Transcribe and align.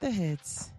The 0.00 0.10
hits. 0.10 0.75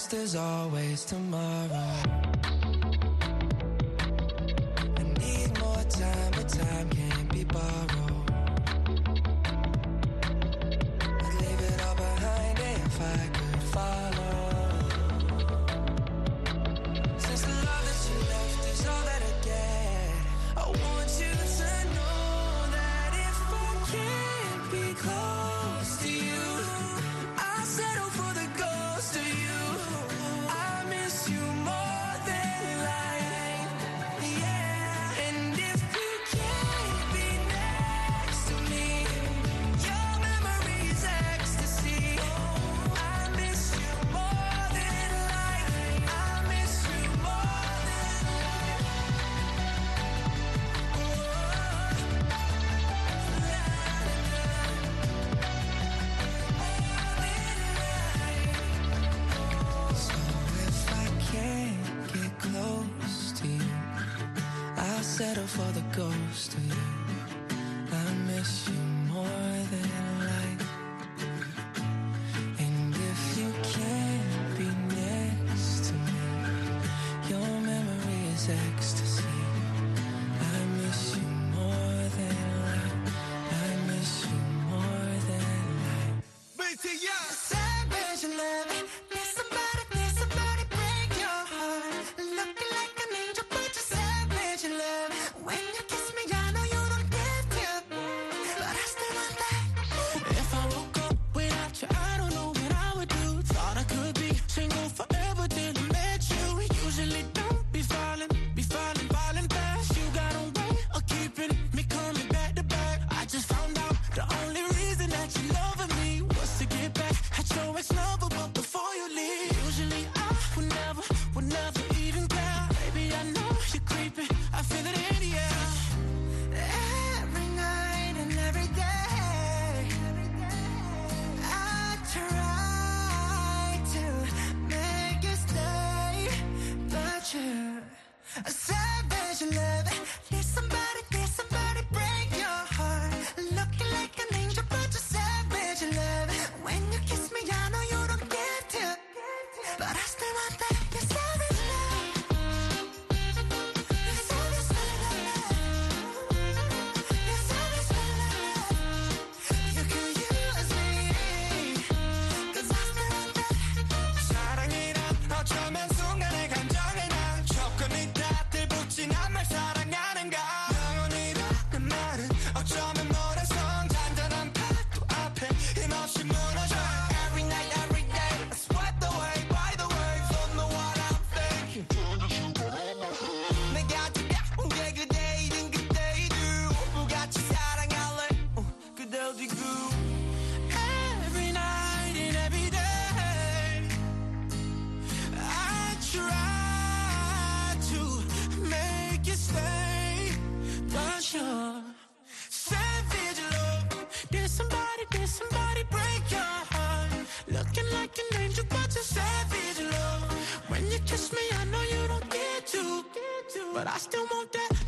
thinks 0.00 0.06
there's 0.06 0.34
always 0.34 1.04
tomorrow. 1.04 2.39
ghost 65.92 66.54
of 66.54 66.66
you. 66.66 66.89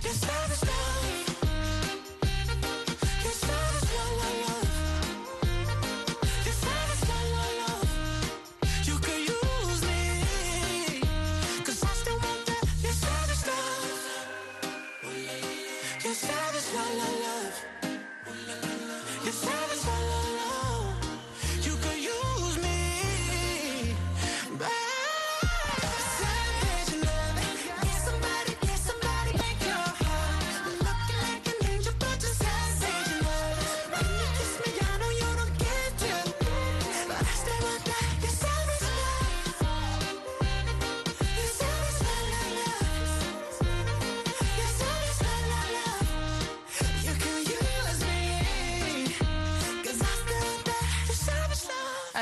just 0.03 0.32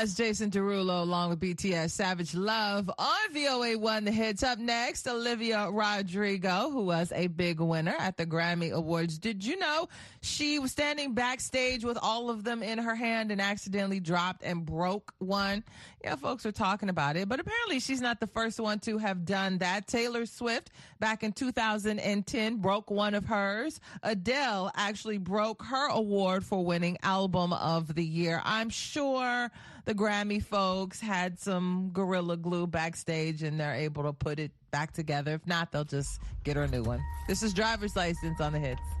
That's 0.01 0.15
Jason 0.15 0.49
Derulo 0.49 1.03
along 1.03 1.29
with 1.29 1.39
BTS 1.39 1.91
Savage 1.91 2.33
Love 2.33 2.89
on 2.97 3.33
VOA 3.33 3.77
One 3.77 4.03
The 4.03 4.11
Hits. 4.11 4.41
Up 4.41 4.57
next, 4.57 5.07
Olivia 5.07 5.69
Rodrigo, 5.69 6.71
who 6.71 6.85
was 6.85 7.11
a 7.13 7.27
big 7.27 7.59
winner 7.59 7.93
at 7.99 8.17
the 8.17 8.25
Grammy 8.25 8.71
Awards. 8.71 9.19
Did 9.19 9.45
you 9.45 9.59
know 9.59 9.89
she 10.23 10.57
was 10.57 10.71
standing 10.71 11.13
backstage 11.13 11.85
with 11.85 11.99
all 12.01 12.31
of 12.31 12.43
them 12.43 12.63
in 12.63 12.79
her 12.79 12.95
hand 12.95 13.31
and 13.31 13.39
accidentally 13.39 13.99
dropped 13.99 14.41
and 14.41 14.65
broke 14.65 15.13
one? 15.19 15.63
Yeah, 16.03 16.15
folks 16.15 16.47
are 16.47 16.51
talking 16.51 16.89
about 16.89 17.15
it, 17.15 17.29
but 17.29 17.39
apparently 17.39 17.79
she's 17.79 18.01
not 18.01 18.19
the 18.19 18.25
first 18.25 18.59
one 18.59 18.79
to 18.79 18.97
have 18.97 19.23
done 19.23 19.59
that. 19.59 19.85
Taylor 19.85 20.25
Swift 20.25 20.71
back 21.01 21.23
in 21.23 21.33
2010 21.33 22.57
broke 22.57 22.89
one 22.89 23.15
of 23.15 23.25
hers. 23.25 23.81
Adele 24.03 24.71
actually 24.75 25.17
broke 25.17 25.63
her 25.63 25.89
award 25.89 26.45
for 26.45 26.63
winning 26.63 26.97
album 27.03 27.51
of 27.51 27.93
the 27.93 28.05
year. 28.05 28.39
I'm 28.45 28.69
sure 28.69 29.49
the 29.83 29.95
Grammy 29.95 30.41
folks 30.41 31.01
had 31.01 31.39
some 31.39 31.89
Gorilla 31.91 32.37
Glue 32.37 32.67
backstage 32.67 33.41
and 33.43 33.59
they're 33.59 33.73
able 33.73 34.03
to 34.03 34.13
put 34.13 34.39
it 34.39 34.51
back 34.69 34.93
together. 34.93 35.33
If 35.33 35.47
not, 35.47 35.71
they'll 35.71 35.83
just 35.83 36.21
get 36.43 36.55
her 36.55 36.63
a 36.63 36.67
new 36.67 36.83
one. 36.83 37.03
This 37.27 37.43
is 37.43 37.53
Driver's 37.53 37.95
License 37.95 38.39
on 38.39 38.53
the 38.53 38.59
hits. 38.59 39.00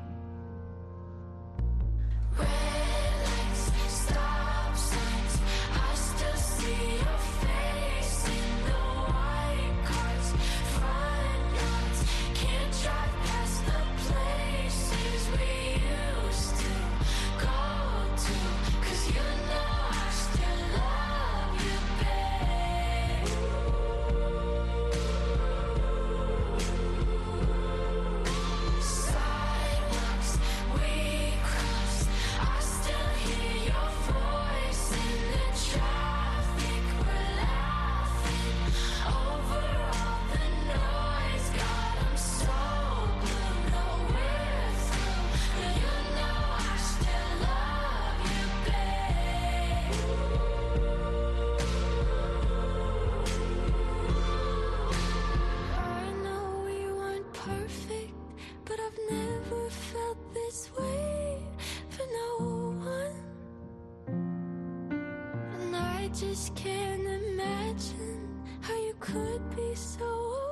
Just 66.21 66.55
can't 66.55 67.01
imagine 67.01 68.43
how 68.61 68.75
you 68.75 68.93
could 68.99 69.41
be 69.55 69.73
so 69.73 70.05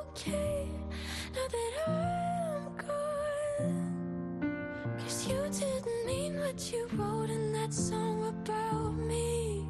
okay 0.10 0.68
now 1.36 1.48
that 1.56 1.72
I'm 1.88 2.76
gone. 2.88 4.18
Cause 4.98 5.28
you 5.28 5.38
didn't 5.52 6.06
mean 6.08 6.40
what 6.40 6.72
you 6.74 6.88
wrote 6.94 7.30
in 7.30 7.54
that 7.54 7.72
song 7.72 8.28
about 8.28 8.96
me. 8.98 9.64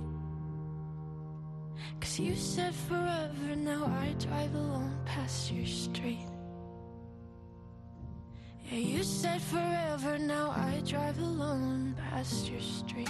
Cause 2.00 2.18
you 2.18 2.34
said 2.34 2.74
forever, 2.74 3.58
now 3.58 3.84
I 4.02 4.16
drive 4.20 4.56
alone 4.56 4.96
past 5.04 5.52
your 5.52 5.66
street. 5.66 6.30
Yeah, 8.72 8.80
you 8.80 9.04
said 9.04 9.42
forever, 9.42 10.18
now 10.18 10.52
I 10.52 10.82
drive 10.86 11.20
alone 11.20 11.94
past 12.10 12.50
your 12.50 12.62
street. 12.62 13.10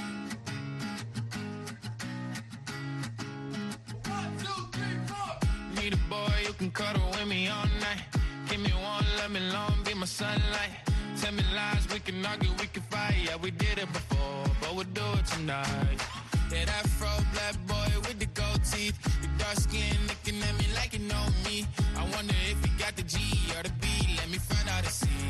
Can 12.12 12.26
argue, 12.26 12.50
we 12.60 12.68
can 12.68 12.82
fight. 12.84 13.16
Yeah, 13.24 13.36
we 13.42 13.52
did 13.52 13.78
it 13.78 13.92
before, 13.94 14.44
but 14.62 14.76
we'll 14.76 14.94
do 14.94 15.08
it 15.20 15.26
tonight. 15.28 16.00
Yeah, 16.52 16.66
that 16.66 16.88
fro 16.98 17.10
black 17.34 17.56
boy 17.68 17.90
with 18.08 18.20
the 18.20 18.26
gold 18.28 18.64
teeth. 18.64 18.98
Your 19.22 19.32
dark 19.38 19.58
skin 19.58 19.96
looking 20.08 20.42
at 20.42 20.54
me 20.58 20.66
like 20.76 20.94
you 20.94 21.00
know 21.00 21.26
me. 21.46 21.68
I 21.98 22.04
wonder 22.16 22.34
if 22.50 22.58
you 22.66 22.72
got 22.80 22.96
the 22.96 23.04
G 23.04 23.18
or 23.58 23.64
the 23.64 23.74
B. 23.82 23.88
Let 24.18 24.30
me 24.30 24.38
find 24.38 24.68
out 24.70 24.84
and 24.84 24.94
see 24.94 25.30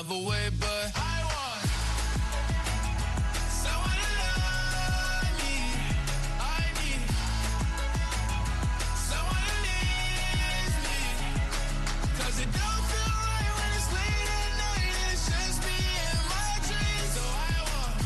Love 0.00 0.12
away, 0.12 0.48
but 0.58 0.92
I 0.96 1.22
want 1.28 1.62
someone 3.62 3.98
to 4.00 4.10
love 4.20 5.32
me. 5.40 5.56
I 6.40 6.62
need 6.80 7.02
someone 9.10 9.44
who 9.44 9.56
needs 9.68 10.76
me. 10.86 11.00
Cause 12.18 12.36
it 12.44 12.50
don't 12.58 12.84
feel 12.90 13.12
right 13.28 13.52
when 13.58 13.70
it's 13.76 13.90
late 13.98 14.28
at 14.40 14.52
night 14.64 14.88
and 14.88 15.12
it's 15.12 15.24
just 15.28 15.58
me 15.68 15.78
and 16.08 16.22
my 16.32 16.50
dreams. 16.68 17.10
So 17.16 17.22
I 17.48 17.54
want 17.68 17.96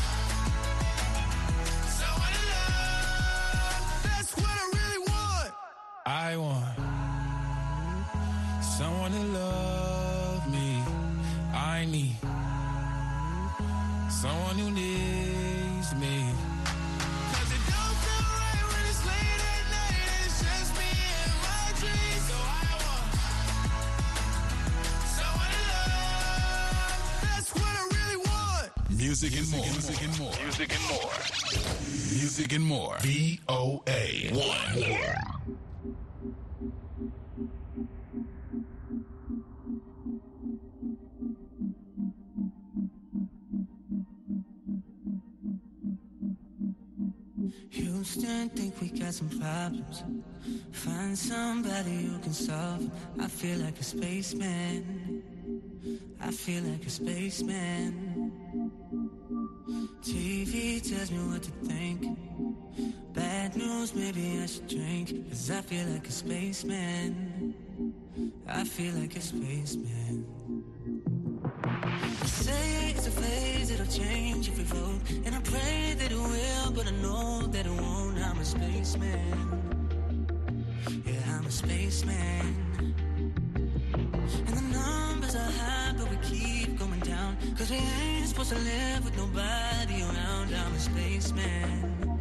someone 1.99 2.33
to 2.37 2.43
love. 2.55 3.83
That's 4.03 4.31
what 4.35 4.55
I 4.63 4.65
really 4.75 5.01
want. 5.07 5.49
I 6.05 6.35
want 6.35 6.64
That's 27.21 27.51
what 27.53 27.63
I 27.63 27.83
really. 27.83 28.95
Music 28.95 29.33
and 29.37 29.51
more. 29.51 29.65
Music 29.65 30.01
and 30.03 30.19
more. 30.19 30.33
Music 30.43 30.73
and 30.75 30.83
more. 30.89 31.11
Music 32.11 32.53
and 32.53 32.63
more. 32.63 32.95
VOA 33.01 34.29
one. 34.33 35.74
Got 49.05 49.13
some 49.13 49.29
problems. 49.29 50.03
Find 50.71 51.15
somebody 51.15 52.05
who 52.05 52.17
can 52.19 52.33
solve 52.33 52.81
'em. 52.81 52.91
I 53.19 53.27
feel 53.27 53.59
like 53.59 53.79
a 53.79 53.83
spaceman. 53.83 54.81
I 56.19 56.31
feel 56.31 56.63
like 56.63 56.83
a 56.85 56.89
spaceman. 56.89 58.31
TV 60.01 60.79
tells 60.89 61.11
me 61.11 61.19
what 61.29 61.43
to 61.43 61.51
think. 61.69 61.99
Bad 63.13 63.55
news, 63.55 63.93
maybe 63.93 64.39
I 64.43 64.47
should 64.47 64.67
drink. 64.67 65.07
Cause 65.29 65.51
I 65.51 65.61
feel 65.61 65.85
like 65.93 66.07
a 66.07 66.15
spaceman. 66.23 67.53
I 68.47 68.63
feel 68.63 68.93
like 69.01 69.15
a 69.15 69.21
spaceman. 69.21 70.34
It'll 73.85 74.03
change 74.03 74.47
if 74.47 74.57
we 74.57 74.63
vote. 74.63 74.99
And 75.25 75.35
I 75.35 75.39
pray 75.41 75.95
that 75.97 76.11
it 76.11 76.17
will, 76.17 76.71
but 76.71 76.87
I 76.87 76.91
know 77.01 77.47
that 77.47 77.65
it 77.65 77.71
won't. 77.71 78.17
I'm 78.17 78.39
a 78.39 78.45
spaceman. 78.45 79.61
Yeah, 81.05 81.37
I'm 81.37 81.45
a 81.45 81.51
spaceman. 81.51 82.95
And 84.47 84.57
the 84.57 84.61
numbers 84.61 85.35
are 85.35 85.51
high, 85.51 85.93
but 85.97 86.09
we 86.09 86.17
keep 86.17 86.77
going 86.79 86.99
down. 87.01 87.37
Cause 87.57 87.69
we 87.69 87.77
ain't 87.77 88.27
supposed 88.27 88.49
to 88.49 88.59
live 88.59 89.03
with 89.03 89.17
nobody 89.17 90.01
around. 90.01 90.53
I'm 90.53 90.73
a 90.73 90.79
spaceman. 90.79 92.19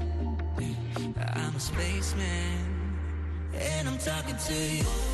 I'm 1.19 1.55
a 1.55 1.61
spaceman. 1.61 2.59
And 3.55 3.89
I'm 3.89 3.99
talking 3.99 4.37
to 4.37 4.55
you. 4.55 5.14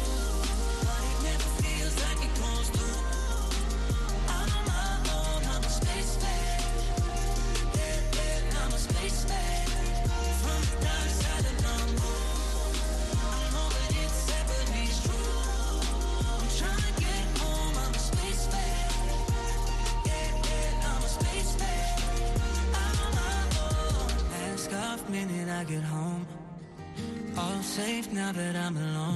Now 28.12 28.33
that 28.33 28.57
I'm 28.57 28.76
alone. 28.76 29.10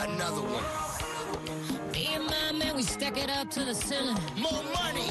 Another 0.00 0.42
one. 0.42 1.92
Me 1.92 2.08
and 2.14 2.26
my 2.26 2.52
man, 2.52 2.76
we 2.76 2.82
stack 2.82 3.16
it 3.16 3.30
up 3.30 3.50
to 3.50 3.64
the 3.64 3.74
ceiling. 3.74 4.16
More 4.36 4.62
money. 4.74 5.10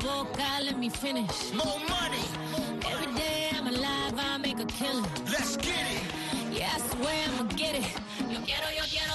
Boca, 0.00 0.62
let 0.62 0.78
me 0.78 0.88
finish. 0.88 1.52
More 1.52 1.80
money. 1.88 2.24
Every 2.90 3.12
day 3.14 3.50
I'm 3.52 3.66
alive, 3.66 4.14
I 4.16 4.38
make 4.38 4.58
a 4.60 4.64
killing. 4.64 5.04
Let's 5.26 5.56
get 5.56 5.84
it. 5.94 6.02
Yeah, 6.52 6.70
I 6.74 6.78
swear 6.90 7.24
I'ma 7.28 7.44
get 7.54 7.74
it. 7.76 7.86
Yo 8.30 8.40
quiero, 8.46 8.68
yo 8.76 8.84
quiero. 8.90 9.07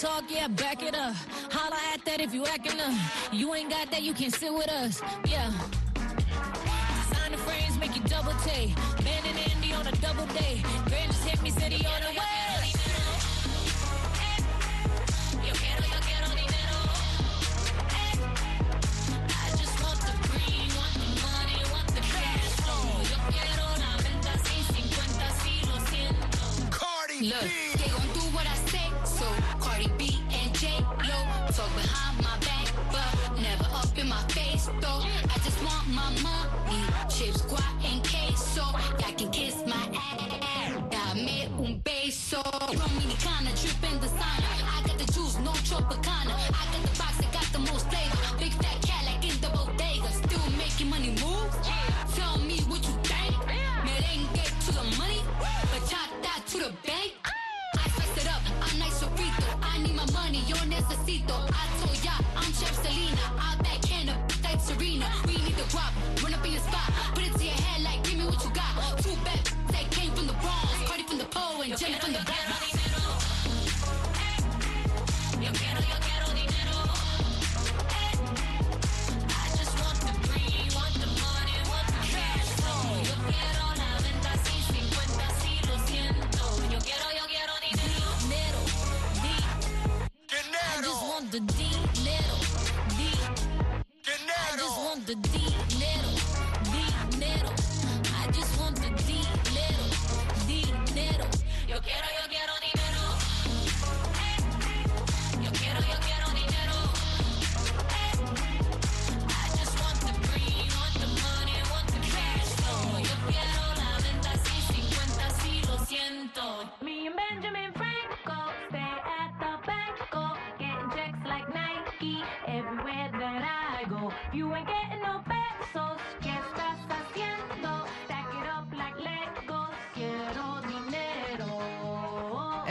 Talk, 0.00 0.24
yeah, 0.28 0.46
back 0.48 0.82
it 0.82 0.94
up. 0.94 1.14
Holla 1.50 1.78
at 1.94 2.04
that 2.04 2.20
if 2.20 2.34
you 2.34 2.44
acting 2.44 2.78
up. 2.78 2.92
You 3.32 3.54
ain't 3.54 3.70
got 3.70 3.90
that, 3.90 4.02
you 4.02 4.12
can 4.12 4.30
sit 4.30 4.52
with 4.52 4.68
us. 4.68 5.00
Yeah. 5.26 5.50
Sign 7.12 7.32
the 7.32 7.38
frames, 7.38 7.78
make 7.78 7.96
you 7.96 8.02
double 8.02 8.34
take. 8.44 8.76
Man 9.02 9.22
and 9.24 9.38
Andy 9.50 9.72
on 9.72 9.86
a 9.86 9.92
double 9.92 10.26
day. 10.34 10.60
Grand 10.84 11.10
just 11.12 11.24
hit 11.24 11.42
me, 11.42 11.48
said 11.48 11.72
he 11.72 11.86
on 11.86 12.02
the 12.02 12.08
way. 12.08 12.36
Look. 27.18 27.65
just 35.46 35.62
want 35.62 35.86
my 35.94 36.10
money, 36.26 36.82
chips, 37.08 37.42
guac, 37.42 37.84
and 37.84 38.02
queso. 38.02 38.64
I 39.06 39.12
can 39.16 39.30
kiss 39.30 39.62
my 39.64 39.84
ass, 39.94 40.72
dame 40.90 41.48
un 41.58 41.80
beso. 41.84 42.42
Dominicana, 42.80 43.52
the 44.00 44.08
sun. 44.08 44.40
I 44.74 44.82
got 44.86 44.98
the 44.98 45.12
juice, 45.12 45.38
no 45.44 45.52
tropicana. 45.68 46.15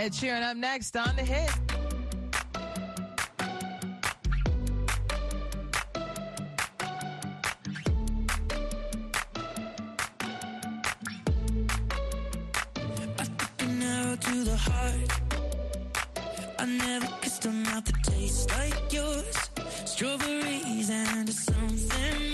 Ed 0.06 0.12
Sheeran 0.12 0.44
up 0.44 0.56
next 0.56 0.96
on 0.96 1.16
the 1.16 1.24
hit. 1.24 1.50
to 14.22 14.44
the 14.44 14.56
heart. 14.56 15.12
I 16.60 16.66
never 16.66 17.08
kissed 17.22 17.46
a 17.46 17.50
mouth 17.50 17.84
that 17.86 18.04
tastes 18.04 18.48
like 18.58 18.94
yours. 18.94 19.50
Strawberries 19.86 20.90
and 20.90 21.30
something 21.30 22.25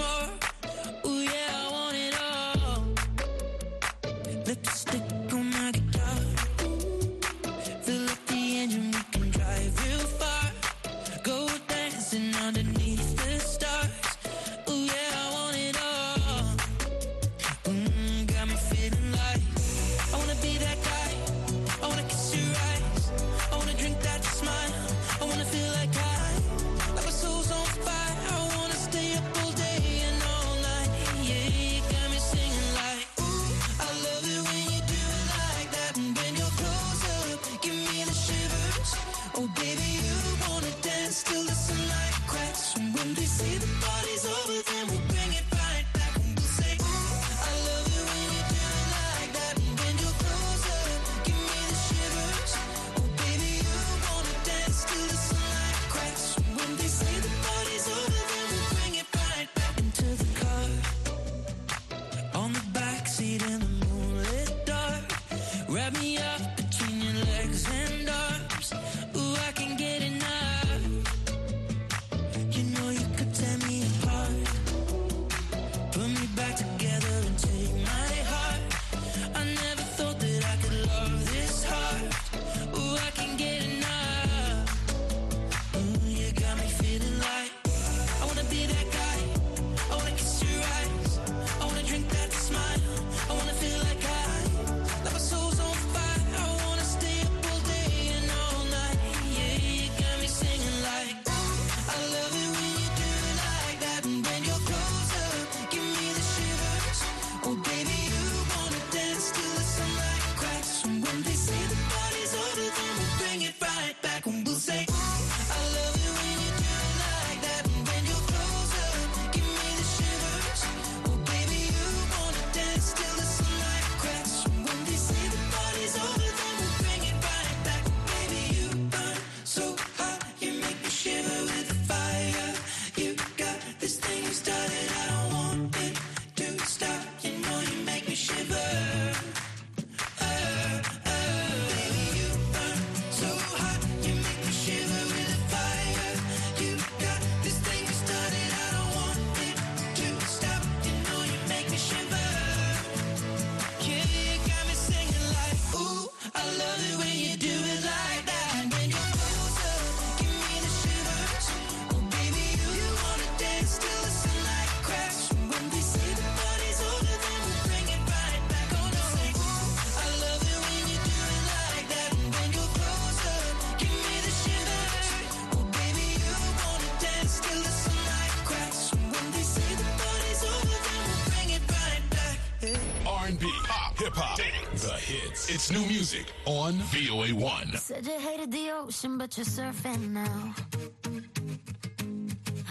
hip 184.11 184.23
hop, 184.23 184.37
the 184.37 184.93
hits. 184.93 185.49
It's 185.49 185.71
new 185.71 185.85
music 185.87 186.25
on 186.45 186.73
VOA1. 186.73 187.77
Said 187.77 188.05
you 188.05 188.19
hated 188.19 188.51
the 188.51 188.71
ocean, 188.71 189.17
but 189.17 189.37
you're 189.37 189.45
surfing 189.45 190.11
now. 190.11 190.53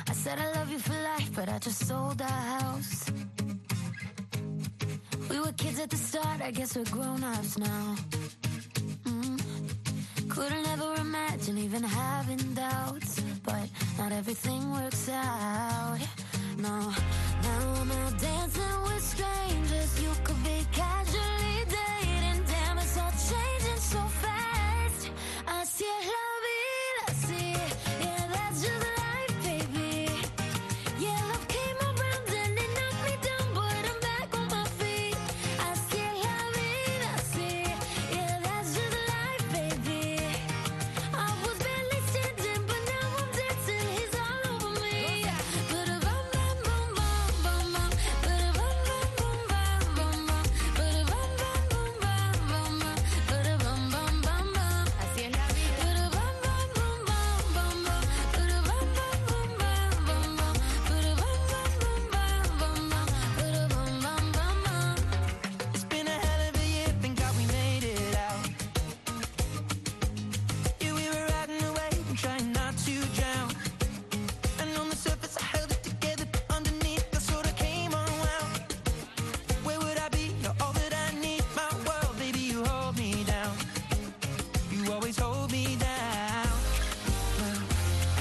I 0.08 0.12
said 0.12 0.38
I 0.38 0.52
love 0.52 0.70
you 0.70 0.78
for 0.78 0.92
life, 0.92 1.30
but 1.34 1.48
I 1.48 1.58
just 1.58 1.86
sold 1.86 2.20
our 2.20 2.28
house. 2.28 3.10
We 5.28 5.40
were 5.40 5.52
kids 5.52 5.78
at 5.78 5.90
the 5.90 5.96
start, 5.96 6.40
I 6.42 6.50
guess 6.50 6.76
we're 6.76 6.84
grown 6.84 7.22
ups 7.24 7.58
now. 7.58 7.96
Mm. 9.04 9.40
Couldn't 10.28 10.66
ever 10.68 10.94
imagine 11.00 11.58
even 11.58 11.82
having 11.82 12.54
doubts, 12.54 13.20
but 13.42 13.68
not 13.98 14.12
everything 14.12 14.70
works 14.72 15.08
out. 15.08 15.98
No, 16.58 16.92
now 17.42 17.74
I'm 17.80 17.90
out 17.92 18.18
dancing 18.18 18.82
with 18.82 19.02
strangers. 19.02 20.02
You 20.02 20.10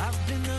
I've 0.09 0.27
been 0.27 0.58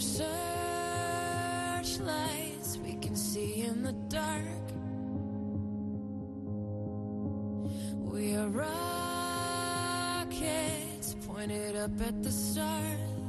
our 0.00 1.82
searchlights, 1.82 2.78
we 2.78 2.94
can 2.94 3.14
see 3.14 3.64
in 3.64 3.82
the 3.82 3.92
dark. 4.08 4.44
We 8.00 8.34
are 8.34 8.48
rockets 8.48 8.66
pointed 11.26 11.76
up 11.76 12.00
at 12.00 12.22
the 12.22 12.32
stars. 12.32 13.19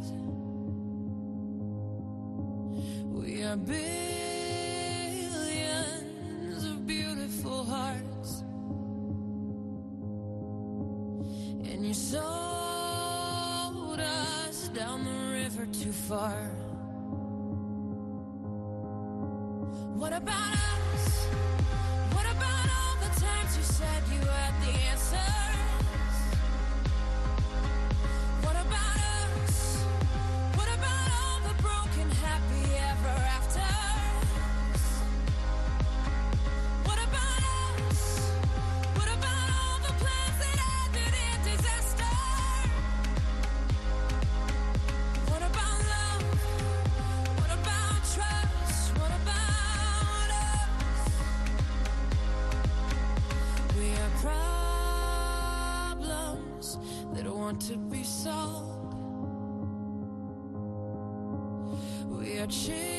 We 62.51 62.90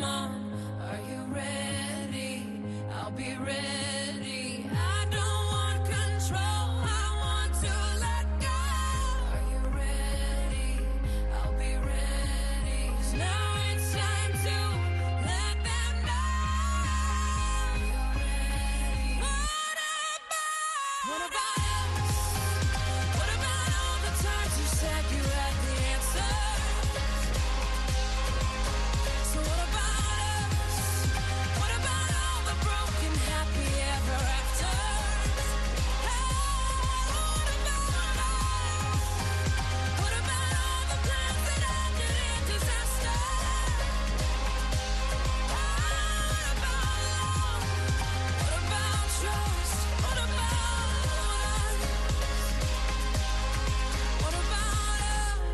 Mom, 0.00 0.52
are 0.82 1.00
you 1.10 1.22
ready? 1.32 2.46
I'll 2.92 3.10
be 3.12 3.36
ready. 3.36 3.75